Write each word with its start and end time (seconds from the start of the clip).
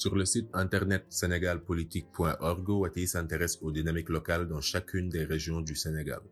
Sur 0.00 0.14
le 0.16 0.24
site 0.24 0.48
internet 0.54 1.04
sénégalpolitique.org, 1.10 2.68
Wati 2.70 3.06
s'intéresse 3.06 3.58
aux 3.60 3.70
dynamiques 3.70 4.08
locales 4.08 4.48
dans 4.48 4.62
chacune 4.62 5.10
des 5.10 5.26
régions 5.26 5.60
du 5.60 5.76
Sénégal. 5.76 6.22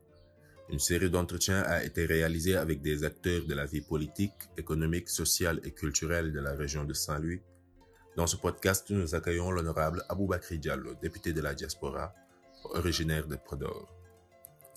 Une 0.71 0.79
série 0.79 1.10
d'entretiens 1.10 1.60
a 1.64 1.84
été 1.84 2.06
réalisée 2.06 2.56
avec 2.56 2.80
des 2.80 3.04
acteurs 3.04 3.44
de 3.44 3.52
la 3.52 3.66
vie 3.66 3.82
politique, 3.82 4.32
économique, 4.56 5.10
sociale 5.10 5.60
et 5.64 5.72
culturelle 5.72 6.32
de 6.32 6.40
la 6.40 6.54
région 6.54 6.84
de 6.84 6.94
Saint-Louis. 6.94 7.42
Dans 8.16 8.26
ce 8.26 8.36
podcast, 8.38 8.88
nous 8.88 9.14
accueillons 9.14 9.51
l'honorable 9.51 10.03
Aboubakri 10.08 10.58
Diallo, 10.58 10.94
député 11.03 11.35
de 11.35 11.42
la 11.42 11.53
diaspora, 11.53 12.14
originaire 12.72 13.26
de 13.26 13.37
Podor. 13.37 13.94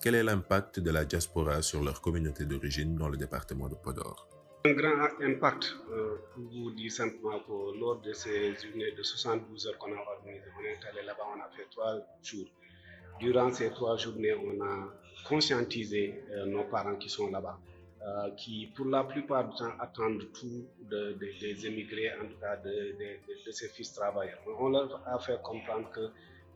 Quel 0.02 0.16
est 0.16 0.22
l'impact 0.22 0.80
de 0.80 0.90
la 0.90 1.06
diaspora 1.06 1.62
sur 1.62 1.82
leur 1.82 2.02
communauté 2.02 2.44
d'origine 2.44 2.94
dans 2.96 3.08
le 3.08 3.16
département 3.16 3.70
de 3.70 3.74
Podor? 3.74 4.41
Un 4.64 4.72
grand 4.74 5.20
impact, 5.20 5.74
euh, 5.90 6.16
pour 6.32 6.44
vous 6.44 6.70
dire 6.70 6.92
simplement 6.92 7.40
que 7.40 7.78
lors 7.80 8.00
de 8.00 8.12
ces 8.12 8.54
journées 8.54 8.92
de 8.92 9.02
72 9.02 9.66
heures 9.66 9.78
qu'on 9.78 9.92
a 9.92 9.96
organisées, 9.96 10.44
on 10.58 10.64
est 10.64 10.88
allé 10.88 11.04
là-bas, 11.04 11.24
on 11.36 11.40
a 11.40 11.48
fait 11.56 11.66
trois 11.70 11.98
jours. 12.22 12.46
Durant 13.18 13.50
ces 13.52 13.70
trois 13.70 13.96
journées, 13.96 14.34
on 14.34 14.60
a 14.64 14.88
conscientisé 15.26 16.22
euh, 16.30 16.46
nos 16.46 16.64
parents 16.64 16.94
qui 16.96 17.08
sont 17.08 17.30
là-bas, 17.30 17.58
euh, 18.06 18.30
qui 18.36 18.68
pour 18.76 18.86
la 18.86 19.02
plupart 19.04 19.48
du 19.48 19.56
temps 19.56 19.72
attendent 19.80 20.26
tout 20.32 20.66
de, 20.80 21.12
de, 21.12 21.40
des 21.40 21.66
émigrés, 21.66 22.12
en 22.20 22.26
tout 22.26 22.38
cas 22.40 22.56
de, 22.56 22.70
de, 23.46 23.50
ces 23.50 23.68
fils 23.68 23.92
travailleurs. 23.92 24.38
On 24.60 24.68
leur 24.68 25.02
a 25.06 25.18
fait 25.18 25.40
comprendre 25.42 25.90
que 25.90 26.08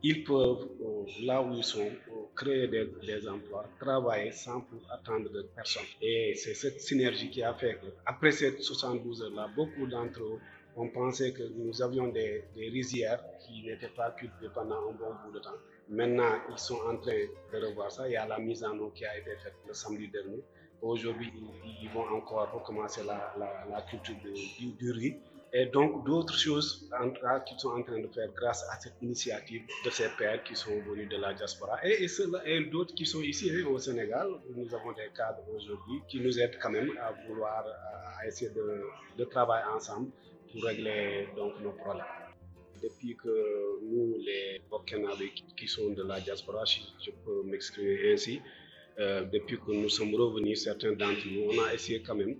ils 0.03 0.23
peuvent, 0.23 0.67
là 1.21 1.41
où 1.41 1.53
ils 1.53 1.63
sont, 1.63 1.89
créer 2.35 2.67
des, 2.67 3.27
emplois, 3.27 3.65
travailler 3.79 4.31
sans 4.31 4.61
pour 4.61 4.79
attendre 4.91 5.29
de 5.31 5.41
personne. 5.55 5.83
Et 6.01 6.35
c'est 6.35 6.53
cette 6.53 6.79
synergie 6.81 7.29
qui 7.29 7.41
a 7.41 7.53
fait 7.53 7.75
que, 7.75 7.87
après 8.05 8.31
ces 8.31 8.57
72 8.61 9.23
heures-là, 9.23 9.49
beaucoup 9.55 9.87
d'entre 9.87 10.21
eux 10.21 10.39
ont 10.75 10.89
pensé 10.89 11.33
que 11.33 11.43
nous 11.55 11.81
avions 11.81 12.09
des, 12.09 12.43
rizières 12.55 13.23
qui 13.39 13.63
n'étaient 13.63 13.89
pas 13.89 14.11
cultivées 14.11 14.51
pendant 14.53 14.89
un 14.89 14.93
bon 14.93 15.13
bout 15.25 15.31
de 15.33 15.39
temps. 15.39 15.57
Maintenant, 15.89 16.41
ils 16.51 16.59
sont 16.59 16.79
en 16.87 16.97
train 16.97 17.13
de 17.53 17.65
revoir 17.65 17.91
ça. 17.91 18.07
Il 18.07 18.11
y 18.11 18.17
a 18.17 18.27
la 18.27 18.37
mise 18.37 18.63
en 18.63 18.77
eau 18.77 18.91
qui 18.93 19.05
a 19.05 19.17
été 19.17 19.31
faite 19.37 19.55
le 19.67 19.73
samedi 19.73 20.07
dernier. 20.09 20.43
Aujourd'hui, 20.81 21.33
ils, 21.81 21.89
vont 21.89 22.07
encore 22.15 22.51
recommencer 22.51 23.01
la, 23.03 23.81
culture 23.89 24.15
du 24.77 24.91
riz 24.91 25.17
et 25.53 25.65
donc 25.67 26.05
d'autres 26.05 26.37
choses 26.37 26.89
qu'ils 27.45 27.59
sont 27.59 27.69
en 27.69 27.83
train 27.83 27.99
de 27.99 28.07
faire 28.07 28.29
grâce 28.35 28.63
à 28.71 28.79
cette 28.79 29.01
initiative 29.01 29.63
de 29.85 29.89
ces 29.89 30.09
pères 30.17 30.43
qui 30.43 30.55
sont 30.55 30.79
venus 30.81 31.09
de 31.09 31.17
la 31.17 31.33
diaspora 31.33 31.79
et, 31.85 32.05
d'autres 32.71 32.93
qui 32.95 33.05
sont 33.05 33.21
ici 33.21 33.49
hein, 33.51 33.65
au 33.67 33.77
Sénégal. 33.77 34.27
Nous 34.55 34.73
avons 34.75 34.91
des 34.91 35.09
cadres 35.15 35.43
aujourd'hui 35.55 36.01
qui 36.07 36.19
nous 36.19 36.37
aident 36.39 36.57
quand 36.61 36.69
même 36.71 36.91
à 37.01 37.13
vouloir 37.27 37.65
à 38.19 38.27
essayer 38.27 38.51
de, 38.51 39.23
travailler 39.25 39.65
ensemble 39.73 40.09
pour 40.51 40.63
régler 40.63 41.27
donc 41.35 41.59
nos 41.61 41.71
problèmes. 41.71 42.05
Depuis 42.81 43.15
que 43.15 43.79
nous, 43.83 44.17
les 44.19 44.61
Burkinabés 44.69 45.31
qui 45.55 45.67
sont 45.67 45.89
de 45.91 46.03
la 46.03 46.19
diaspora, 46.19 46.63
je 46.65 47.11
peux 47.25 47.41
m'exprimer 47.43 48.13
ainsi, 48.13 48.39
euh, 48.99 49.23
depuis 49.25 49.57
que 49.59 49.71
nous 49.71 49.89
sommes 49.89 50.13
revenus, 50.13 50.63
certains 50.63 50.91
d'entre 50.91 51.25
nous, 51.31 51.49
on 51.51 51.63
a 51.63 51.73
essayé 51.73 52.01
quand 52.01 52.15
même 52.15 52.35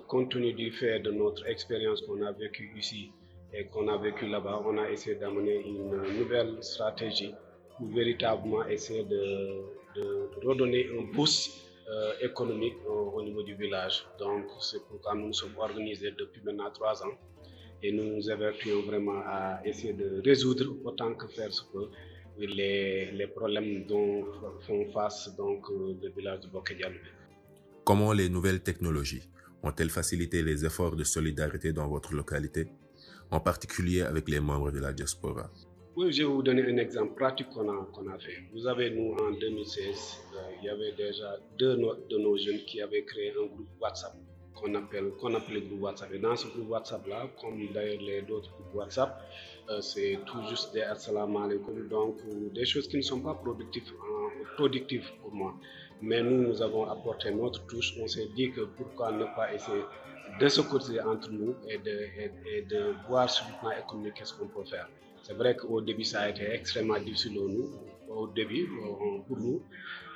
compte 0.00 0.30
tenu 0.30 0.52
du 0.52 0.70
fait 0.72 1.00
de 1.00 1.10
notre 1.10 1.46
expérience 1.46 2.00
qu'on 2.02 2.22
a 2.22 2.32
vécue 2.32 2.72
ici 2.76 3.10
et 3.52 3.66
qu'on 3.66 3.88
a 3.88 3.96
vécu 3.96 4.26
là-bas, 4.26 4.62
on 4.66 4.76
a 4.78 4.90
essayé 4.90 5.16
d'amener 5.16 5.56
une 5.66 6.18
nouvelle 6.18 6.62
stratégie 6.62 7.32
pour 7.76 7.88
véritablement 7.88 8.66
essayer 8.66 9.04
de, 9.04 9.62
redonner 10.44 10.88
un 10.98 11.04
boost 11.14 11.50
euh, 11.88 12.12
économique 12.20 12.74
au, 12.86 13.12
au, 13.16 13.22
niveau 13.22 13.42
du 13.42 13.54
village. 13.54 14.04
Donc, 14.18 14.44
c'est 14.60 14.82
pourquoi 14.88 15.14
nous 15.14 15.32
sommes 15.32 15.56
organisés 15.56 16.10
depuis 16.18 16.42
maintenant 16.44 16.70
trois 16.70 17.02
ans 17.02 17.16
et 17.82 17.92
nous 17.92 18.04
nous 18.04 18.30
évertuons 18.30 18.82
vraiment 18.82 19.22
à 19.24 19.60
essayer 19.64 19.94
de 19.94 20.20
résoudre 20.24 20.66
autant 20.84 21.14
que 21.14 21.26
faire 21.28 21.52
se 21.52 21.62
peut 21.72 21.88
les, 22.38 23.26
problèmes 23.34 23.86
dont 23.86 24.24
font 24.66 24.84
face 24.92 25.34
donc, 25.36 25.66
le 25.70 26.10
village 26.16 26.40
de 26.40 26.48
Bokédialoubé. 26.48 27.00
Comment 27.84 28.12
les 28.12 28.28
nouvelles 28.28 28.62
technologies? 28.62 29.22
Ont-elles 29.62 29.90
facilité 29.90 30.42
les 30.42 30.64
efforts 30.64 30.96
de 30.96 31.04
solidarité 31.04 31.72
dans 31.72 31.88
votre 31.88 32.14
localité, 32.14 32.68
en 33.30 33.40
particulier 33.40 34.02
avec 34.02 34.28
les 34.28 34.40
membres 34.40 34.70
de 34.70 34.78
la 34.80 34.92
diaspora? 34.92 35.50
Oui, 35.96 36.12
je 36.12 36.22
vais 36.22 36.28
vous 36.28 36.42
donner 36.42 36.62
un 36.62 36.76
exemple 36.76 37.14
pratique 37.14 37.48
qu'on 37.48 37.68
a, 37.70 38.18
fait. 38.18 38.44
Vous 38.52 38.66
avez, 38.66 38.90
nous, 38.90 39.14
en 39.14 39.30
2016, 39.30 39.86
euh, 40.36 40.38
il 40.60 40.66
y 40.66 40.68
avait 40.68 40.92
déjà 40.92 41.38
deux 41.58 41.76
de 41.76 42.18
nos 42.18 42.36
jeunes 42.36 42.60
qui 42.66 42.82
avaient 42.82 43.04
créé 43.04 43.30
un 43.30 43.46
groupe 43.46 43.68
WhatsApp 43.80 44.14
qu'on 44.56 44.74
appelle, 44.74 45.10
qu'on 45.20 45.34
appelle 45.34 45.54
le 45.54 45.60
groupe 45.60 45.82
WhatsApp. 45.82 46.12
Et 46.12 46.18
dans 46.18 46.36
ce 46.36 46.48
groupe 46.48 46.68
WhatsApp-là, 46.70 47.28
comme 47.40 47.58
d'ailleurs 47.72 48.02
les 48.02 48.30
autres 48.30 48.50
groupes 48.52 48.74
WhatsApp, 48.74 49.22
euh, 49.70 49.80
c'est 49.80 50.18
tout 50.26 50.42
juste 50.48 50.72
des 50.74 50.82
assalamu 50.82 51.38
alaikum, 51.38 51.88
donc 51.88 52.16
des 52.52 52.64
choses 52.64 52.88
qui 52.88 52.96
ne 52.96 53.02
sont 53.02 53.20
pas 53.20 53.34
productives, 53.34 53.92
productives 54.56 55.08
pour 55.22 55.32
moi. 55.34 55.54
Mais 56.02 56.22
nous, 56.22 56.48
nous 56.48 56.62
avons 56.62 56.88
apporté 56.90 57.30
notre 57.30 57.64
touche. 57.66 57.94
On 58.00 58.06
s'est 58.06 58.28
dit 58.36 58.50
que 58.52 58.62
pourquoi 58.62 59.12
ne 59.12 59.24
pas 59.34 59.52
essayer 59.54 59.82
de 60.40 60.48
se 60.48 60.60
cotiser 60.60 61.00
entre 61.00 61.30
nous 61.30 61.54
et 61.68 61.78
de, 61.78 62.94
voir 63.08 63.30
sur 63.30 63.46
le 63.46 63.58
plan 63.60 63.70
économique 63.70 64.14
qu'est-ce 64.14 64.34
qu'on 64.34 64.48
peut 64.48 64.64
faire. 64.64 64.88
C'est 65.22 65.34
vrai 65.34 65.56
qu'au 65.56 65.80
début, 65.80 66.04
ça 66.04 66.20
a 66.22 66.28
été 66.28 66.50
extrêmement 66.50 66.98
difficile 66.98 67.34
pour 67.34 67.48
nous. 67.48 67.70
Au 68.08 68.26
début, 68.28 68.68
pour 69.26 69.36
nous, 69.38 69.62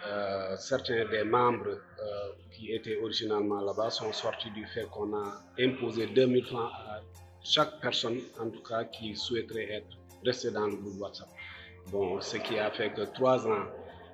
euh, 0.06 0.56
certains 0.58 1.04
des 1.08 1.24
membres 1.24 1.66
euh, 1.68 2.32
qui 2.52 2.72
étaient 2.72 2.96
originalement 2.98 3.60
là-bas 3.60 3.90
sont 3.90 4.12
sortis 4.12 4.50
du 4.52 4.64
fait 4.66 4.88
qu'on 4.90 5.12
a 5.14 5.42
imposé 5.58 6.06
2000 6.06 6.44
francs 6.44 6.70
à 6.88 7.00
chaque 7.42 7.80
personne, 7.80 8.18
en 8.38 8.48
tout 8.48 8.62
cas, 8.62 8.84
qui 8.84 9.16
souhaiterait 9.16 9.70
être 9.72 9.96
restée 10.24 10.50
dans 10.50 10.66
le 10.66 10.76
groupe 10.76 11.00
WhatsApp. 11.00 11.28
Bon, 11.90 12.20
ce 12.20 12.36
qui 12.36 12.58
a 12.58 12.70
fait 12.70 12.90
que 12.90 13.02
trois 13.12 13.46
ans 13.46 13.66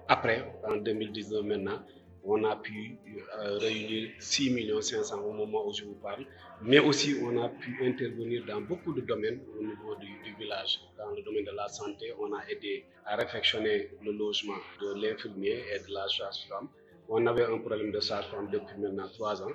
après, 0.08 0.44
en 0.64 0.76
2019 0.76 1.42
maintenant, 1.44 1.80
on 2.28 2.42
a 2.44 2.56
pu 2.56 2.98
euh, 3.38 3.58
réunir 3.58 4.10
6 4.18 4.70
500 4.82 5.20
au 5.22 5.32
moment 5.32 5.66
où 5.66 5.72
je 5.72 5.84
vous 5.84 5.94
parle, 5.94 6.24
mais 6.62 6.78
aussi 6.80 7.16
on 7.22 7.40
a 7.42 7.48
pu 7.48 7.78
intervenir 7.86 8.44
dans 8.46 8.60
beaucoup 8.60 8.92
de 8.92 9.00
domaines 9.00 9.40
au 9.58 9.62
niveau 9.62 9.94
du, 9.96 10.34
village. 10.38 10.80
Dans 10.98 11.10
le 11.10 11.22
domaine 11.22 11.44
de 11.44 11.52
la 11.52 11.68
santé, 11.68 12.12
on 12.18 12.32
a 12.34 12.40
aidé 12.50 12.84
à 13.06 13.16
réfectionner 13.16 13.90
le 14.04 14.12
logement 14.12 14.58
de 14.82 15.00
l'infirmier 15.00 15.62
et 15.72 15.78
de 15.78 15.94
la 15.94 16.06
sage-femme. 16.08 16.68
On 17.08 17.24
avait 17.26 17.44
un 17.44 17.58
problème 17.58 17.90
de 17.92 18.00
sage-femme 18.00 18.50
depuis 18.52 18.76
maintenant 18.78 19.08
trois 19.08 19.40
ans. 19.42 19.52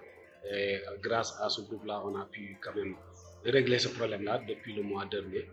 Et 0.52 0.80
grâce 1.02 1.38
à 1.40 1.50
ce 1.50 1.62
groupe-là, 1.62 2.02
on 2.06 2.16
a 2.16 2.26
pu 2.26 2.58
quand 2.62 2.74
même 2.74 2.96
régler 3.46 3.78
ce 3.78 3.90
problème-là 3.90 4.42
depuis 4.48 4.74
le 4.74 4.82
mois 4.82 5.06
dernier. 5.06 5.46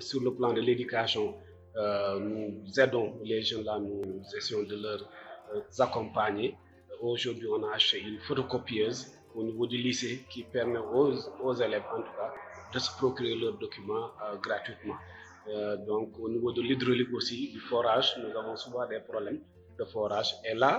Sur 0.00 0.20
le 0.22 0.34
plan 0.34 0.52
de 0.52 0.60
l'éducation, 0.60 1.34
nous 1.76 2.80
aidons 2.80 3.18
les 3.24 3.42
jeunes 3.42 3.64
là, 3.64 3.78
nous 3.78 4.22
essayons 4.36 4.62
de 4.64 4.76
leur 4.76 5.08
euh, 5.54 5.60
accompagner. 5.78 6.56
Aujourd'hui, 7.00 7.48
on 7.48 7.62
a 7.64 7.74
acheté 7.74 8.00
une 8.00 8.18
photocopieuse 8.20 9.12
au 9.34 9.42
niveau 9.42 9.66
du 9.66 9.76
lycée 9.78 10.24
qui 10.30 10.44
permet 10.44 10.78
aux, 10.78 11.12
aux 11.42 11.54
élèves, 11.54 11.82
en 11.92 12.02
tout 12.02 12.12
cas, 12.16 12.32
de 12.72 12.78
se 12.78 12.90
procurer 12.96 13.34
leurs 13.34 13.58
documents 13.58 14.10
euh, 14.24 14.36
gratuitement. 14.36 14.96
donc, 15.90 16.08
au 16.20 16.28
niveau 16.28 16.52
de 16.52 16.62
l'hydraulique 16.62 17.12
aussi, 17.18 17.50
du 17.50 17.58
forage, 17.58 18.08
nous 18.22 18.32
avons 18.38 18.56
souvent 18.56 18.86
des 18.86 19.00
problèmes 19.00 19.40
de 19.78 19.84
forage. 19.84 20.30
Et 20.48 20.54
là, 20.54 20.74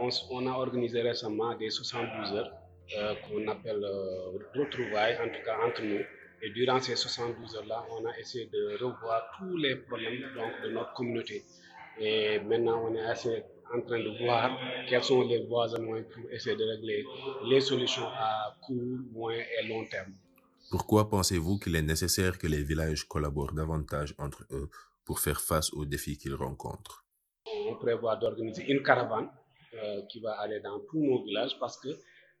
on, 0.00 0.08
on, 0.30 0.46
a 0.46 0.52
organisé 0.52 1.00
récemment 1.02 1.52
des 1.56 1.68
72 1.70 2.32
heures 2.36 2.52
qu'on 3.24 3.48
appelle 3.48 3.84
retrouvailles, 4.54 5.16
en 5.24 5.28
tout 5.34 5.42
cas 5.44 5.56
entre 5.66 5.82
nous, 5.82 6.04
et 6.42 6.50
durant 6.50 6.80
ces 6.80 6.96
72 6.96 7.54
heures-là, 7.56 7.86
on 7.90 8.04
a 8.04 8.18
essayé 8.18 8.46
de 8.46 8.76
revoir 8.82 9.30
tous 9.38 9.56
les 9.56 9.76
problèmes 9.76 10.22
donc, 10.34 10.52
de 10.64 10.70
notre 10.70 10.92
communauté. 10.92 11.44
Et 12.00 12.40
maintenant, 12.40 12.82
on 12.84 12.94
est 12.96 13.04
assez 13.04 13.44
en 13.72 13.80
train 13.80 14.00
de 14.00 14.24
voir 14.24 14.58
quelles 14.88 15.04
sont 15.04 15.22
les 15.22 15.44
voies 15.46 15.68
moyens 15.78 16.08
pour 16.12 16.30
essayer 16.32 16.56
de 16.56 16.64
régler 16.64 17.04
les 17.44 17.60
solutions 17.60 18.06
à 18.06 18.56
court, 18.60 18.98
moyen 19.12 19.44
et 19.60 19.68
long 19.68 19.84
terme. 19.86 20.12
Pourquoi 20.70 21.08
pensez-vous 21.08 21.58
qu'il 21.58 21.76
est 21.76 21.82
nécessaire 21.82 22.38
que 22.38 22.48
les 22.48 22.62
villages 22.62 23.06
collaborent 23.06 23.52
davantage 23.52 24.14
entre 24.18 24.44
eux 24.50 24.68
pour 25.04 25.20
faire 25.20 25.40
face 25.40 25.72
aux 25.72 25.84
défis 25.84 26.18
qu'ils 26.18 26.34
rencontrent? 26.34 27.04
On 27.68 27.76
prévoit 27.76 28.16
d'organiser 28.16 28.64
une 28.68 28.82
caravane 28.82 29.28
euh, 29.74 30.02
qui 30.08 30.20
va 30.20 30.32
aller 30.40 30.60
dans 30.60 30.80
tous 30.80 31.02
nos 31.04 31.22
villages 31.22 31.56
parce 31.60 31.78
que 31.78 31.88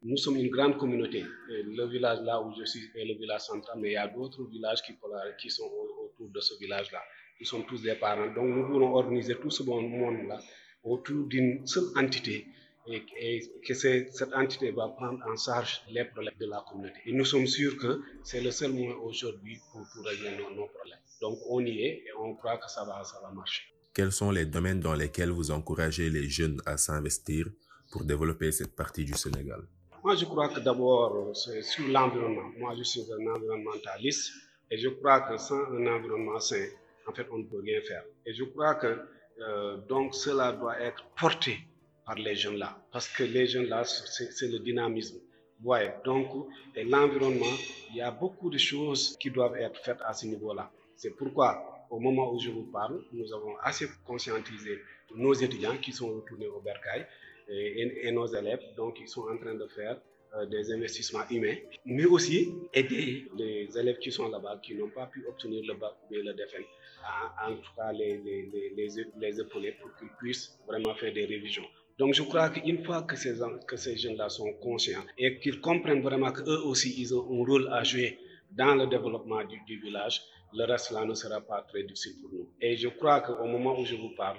nous 0.04 0.16
sommes 0.16 0.36
une 0.36 0.50
grande 0.50 0.78
communauté. 0.78 1.24
Le 1.48 1.86
village 1.86 2.20
là 2.22 2.40
où 2.40 2.52
je 2.58 2.64
suis 2.64 2.90
est 2.94 3.04
le 3.04 3.14
village 3.14 3.42
central, 3.42 3.78
mais 3.80 3.90
il 3.90 3.92
y 3.92 3.96
a 3.96 4.08
d'autres 4.08 4.44
villages 4.44 4.82
qui, 4.82 5.50
sont 5.50 5.70
autour 6.04 6.28
de 6.28 6.40
ce 6.40 6.58
village-là. 6.58 7.00
Nous 7.40 7.46
sommes 7.46 7.64
tous 7.66 7.82
des 7.82 7.94
parents. 7.94 8.32
Donc 8.34 8.46
nous 8.48 8.66
voulons 8.66 8.94
organiser 8.94 9.36
tout 9.36 9.50
ce 9.50 9.62
bon 9.62 9.80
monde-là 9.82 10.40
autour 10.82 11.26
d'une 11.26 11.64
seule 11.66 11.84
entité 11.96 12.46
et, 12.88 13.02
et 13.20 13.52
que 13.66 13.74
cette 13.74 14.34
entité 14.34 14.72
va 14.72 14.88
prendre 14.88 15.20
en 15.24 15.36
charge 15.36 15.82
les 15.88 16.04
problèmes 16.04 16.34
de 16.40 16.46
la 16.46 16.64
communauté. 16.68 16.98
Et 17.06 17.12
nous 17.12 17.24
sommes 17.24 17.46
sûrs 17.46 17.76
que 17.76 18.00
c'est 18.24 18.40
le 18.40 18.50
seul 18.50 18.72
moyen 18.72 18.96
aujourd'hui 18.96 19.58
pour, 19.70 19.86
pour, 19.94 20.04
régler 20.04 20.36
nos, 20.36 20.50
nos, 20.50 20.66
problèmes. 20.66 20.98
Donc 21.20 21.38
on 21.48 21.60
y 21.64 21.80
est 21.82 22.04
et 22.06 22.12
on 22.18 22.34
croit 22.34 22.58
que 22.58 22.68
ça 22.68 22.84
va, 22.84 23.04
ça 23.04 23.20
va 23.22 23.30
marcher. 23.30 23.62
Quels 23.94 24.10
sont 24.12 24.32
les 24.32 24.46
domaines 24.46 24.80
dans 24.80 24.94
lesquels 24.94 25.30
vous 25.30 25.50
encouragez 25.52 26.10
les 26.10 26.28
jeunes 26.28 26.60
à 26.66 26.76
s'investir 26.76 27.46
pour 27.92 28.04
développer 28.04 28.50
cette 28.50 28.74
partie 28.74 29.04
du 29.04 29.12
Sénégal? 29.12 29.62
Moi, 30.02 30.16
je 30.16 30.24
crois 30.24 30.48
que 30.48 30.60
d'abord, 30.60 31.34
c'est 31.34 31.62
sur 31.62 31.86
l'environnement. 31.88 32.50
Moi, 32.58 32.74
je 32.76 32.82
suis 32.82 33.02
un 33.12 33.26
environnementaliste 33.34 34.32
Et 34.70 34.78
je 34.78 34.88
crois 34.88 35.20
que 35.20 35.36
sans 35.36 35.64
un 35.76 35.86
environnement 35.86 36.40
sain, 36.40 36.66
en 37.06 37.12
fait, 37.12 37.26
on 37.30 37.38
ne 37.38 37.44
peut 37.44 37.60
rien 37.60 37.80
faire. 37.82 38.04
Et 38.26 38.32
je 38.34 38.44
crois 38.44 38.74
que 38.76 38.98
euh, 39.40 39.76
donc 39.88 40.14
cela 40.14 40.52
doit 40.52 40.78
être 40.80 41.04
porté 41.20 41.58
par 42.06 42.16
les 42.16 42.34
jeunes 42.34 42.56
là, 42.56 42.76
parce 42.92 43.08
que 43.08 43.22
les 43.22 43.46
jeunes 43.46 43.66
là, 43.66 43.84
c'est 43.84 44.48
le 44.48 44.58
dynamisme. 44.58 45.18
Ouais, 45.62 45.94
donc, 46.04 46.26
et 46.74 46.84
l'environnement, 46.84 47.56
il 47.90 47.96
y 47.96 48.00
a 48.02 48.10
beaucoup 48.10 48.50
de 48.50 48.58
choses 48.58 49.16
qui 49.20 49.30
doivent 49.30 49.56
être 49.56 49.78
faites 49.84 50.00
à 50.04 50.12
ce 50.12 50.26
niveau-là. 50.26 50.70
C'est 50.96 51.10
pourquoi, 51.10 51.86
au 51.90 52.00
moment 52.00 52.32
où 52.32 52.38
je 52.40 52.50
vous 52.50 52.64
parle, 52.64 53.04
nous 53.12 53.32
avons 53.32 53.56
assez 53.62 53.86
conscientisé 54.04 54.80
nos 55.14 55.34
étudiants 55.34 55.76
qui 55.76 55.92
sont 55.92 56.08
retournés 56.16 56.48
au 56.48 56.60
Bercail 56.60 57.06
et, 57.48 58.10
nos 58.12 58.26
élèves, 58.26 58.62
donc 58.76 58.98
ils 59.00 59.08
sont 59.08 59.22
en 59.28 59.36
train 59.38 59.54
de 59.54 59.66
faire 59.68 60.00
euh, 60.34 60.46
des 60.46 60.72
investissements 60.72 61.28
humains, 61.30 61.56
mais 61.84 62.04
aussi 62.04 62.54
aider 62.72 63.26
les 63.36 63.68
élèves 63.78 63.98
qui 63.98 64.10
sont 64.10 64.28
là-bas, 64.28 64.60
qui 64.62 64.74
n'ont 64.74 64.88
pas 64.90 65.06
pu 65.06 65.26
obtenir 65.26 65.62
le 65.66 65.74
bac 65.74 65.94
ou 66.10 66.14
le 66.14 66.32
DFN, 66.32 66.62
à, 67.04 67.50
en 67.50 67.56
tout 67.56 67.74
cas 67.76 67.92
les, 67.92 68.18
les, 68.18 68.72
les, 68.76 68.88
les 69.18 69.40
épauler 69.40 69.72
pour 69.72 69.94
qu'ils 69.96 70.08
puissent 70.18 70.58
vraiment 70.66 70.94
faire 70.94 71.12
des 71.12 71.24
révisions. 71.26 71.66
Donc 71.98 72.14
je 72.14 72.22
crois 72.22 72.48
qu'une 72.50 72.82
fois 72.84 73.02
que 73.02 73.16
ces, 73.16 73.34
que 73.66 73.76
ces 73.76 73.96
jeunes-là 73.96 74.28
sont 74.28 74.52
conscients 74.54 75.04
et 75.18 75.38
qu'ils 75.38 75.60
comprennent 75.60 76.02
vraiment 76.02 76.32
qu'eux 76.32 76.62
aussi, 76.64 76.94
ils 76.98 77.14
ont 77.14 77.22
un 77.22 77.44
rôle 77.44 77.68
à 77.70 77.84
jouer 77.84 78.18
dans 78.50 78.74
le 78.74 78.86
développement 78.86 79.44
du, 79.44 79.58
du 79.66 79.78
village, 79.80 80.22
le 80.54 80.64
reste 80.64 80.90
là 80.90 81.04
ne 81.04 81.14
sera 81.14 81.40
pas 81.40 81.62
très 81.62 81.82
difficile 81.82 82.14
pour 82.20 82.30
nous. 82.32 82.48
Et 82.60 82.76
je 82.76 82.88
crois 82.88 83.20
qu'au 83.20 83.46
moment 83.46 83.78
où 83.78 83.84
je 83.84 83.96
vous 83.96 84.10
parle, 84.16 84.38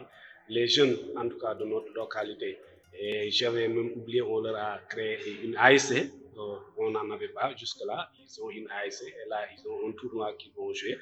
les 0.50 0.68
jeunes, 0.68 0.96
en 1.16 1.28
tout 1.30 1.38
cas 1.40 1.56
de 1.56 1.66
notre 1.66 1.92
localité, 1.94 2.60
et 3.00 3.32
j'avais 3.32 3.68
même 3.68 3.92
oublié, 3.96 4.22
on 4.22 4.40
leur 4.40 4.56
a 4.56 4.80
créé 4.90 5.18
une 5.44 5.56
ASC. 5.58 6.12
Euh, 6.36 6.56
on 6.78 6.90
n'en 6.90 7.12
avait 7.12 7.28
pas 7.28 7.56
jusque-là. 7.56 8.10
Ils 8.20 8.42
ont 8.42 8.50
une 8.50 8.68
ASC 8.70 9.04
et 9.04 9.30
là, 9.30 9.42
ils 9.56 9.68
ont 9.68 9.90
un 9.90 9.92
tournoi 9.92 10.34
qu'ils 10.34 10.52
vont 10.54 10.74
jouer. 10.74 10.98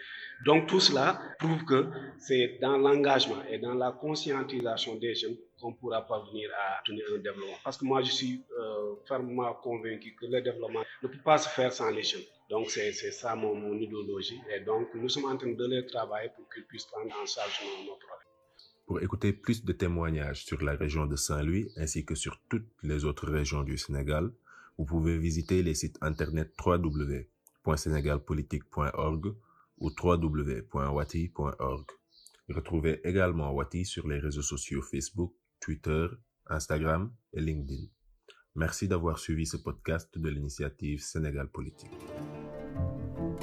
Donc 0.46 0.68
tout 0.68 0.82
cela 0.82 1.22
prouve 1.40 1.64
que 1.64 1.88
c'est 2.20 2.58
dans 2.62 2.78
l'engagement 2.78 3.42
et 3.50 3.58
dans 3.58 3.74
la 3.74 3.92
conscientisation 3.92 4.96
des 4.96 5.16
jeunes 5.16 5.38
qu'on 5.60 5.74
pourra 5.74 6.06
parvenir 6.06 6.50
à 6.54 6.84
tenir 6.84 7.06
un 7.14 7.18
développement. 7.20 7.58
Parce 7.64 7.78
que 7.78 7.86
moi, 7.86 8.02
je 8.02 8.12
suis 8.12 8.44
euh, 8.60 8.96
fermement 9.08 9.54
convaincu 9.54 10.16
que 10.20 10.26
le 10.26 10.42
développement 10.42 10.82
ne 11.02 11.08
peut 11.08 11.22
pas 11.24 11.38
se 11.38 11.48
faire 11.48 11.72
sans 11.72 11.90
les 11.92 12.04
jeunes. 12.04 12.22
Donc 12.50 12.70
c'est 12.70 12.92
ça 12.92 13.34
mon, 13.36 13.78
idéologie. 13.78 14.42
Et 14.54 14.60
donc 14.60 14.90
nous 14.94 15.08
sommes 15.08 15.26
en 15.26 15.38
train 15.38 15.54
de 15.54 15.68
les 15.68 15.86
travailler 15.86 16.30
pour 16.36 16.50
qu'ils 16.50 16.66
puissent 16.66 16.86
prendre 16.86 17.16
en 17.22 17.26
charge 17.26 17.62
nos, 17.64 17.86
nos 17.86 17.96
problèmes. 17.96 18.31
Pour 18.92 19.02
écouter 19.02 19.32
plus 19.32 19.64
de 19.64 19.72
témoignages 19.72 20.44
sur 20.44 20.62
la 20.62 20.76
région 20.76 21.06
de 21.06 21.16
Saint-Louis 21.16 21.72
ainsi 21.78 22.04
que 22.04 22.14
sur 22.14 22.42
toutes 22.50 22.68
les 22.84 23.06
autres 23.06 23.32
régions 23.32 23.64
du 23.64 23.78
Sénégal, 23.78 24.34
vous 24.78 24.84
pouvez 24.84 25.18
visiter 25.18 25.64
les 25.64 25.76
sites 25.76 25.98
internet 26.02 26.54
www.senegalpolitique.org 26.62 29.34
ou 29.78 29.92
www.wati.org. 29.98 31.86
Retrouvez 32.50 33.00
également 33.08 33.54
Wati 33.54 33.86
sur 33.86 34.10
les 34.10 34.20
réseaux 34.20 34.42
sociaux 34.42 34.82
Facebook, 34.82 35.34
Twitter, 35.62 36.08
Instagram 36.48 37.14
et 37.32 37.40
LinkedIn. 37.40 37.86
Merci 38.56 38.90
d'avoir 38.90 39.20
suivi 39.20 39.46
ce 39.46 39.56
podcast 39.56 40.18
de 40.18 40.28
l'initiative 40.28 41.02
Sénégal 41.02 41.48
Politique. 41.48 41.92